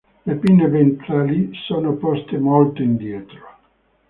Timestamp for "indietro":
2.81-3.55